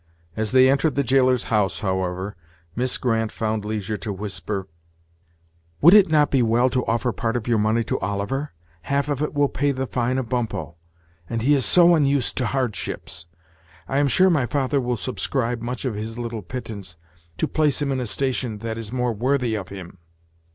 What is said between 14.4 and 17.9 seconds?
father will subscribe much of his little pittance, to place